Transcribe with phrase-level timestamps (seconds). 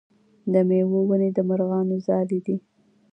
[0.53, 2.55] د میوو ونې د مرغانو ځالې دي.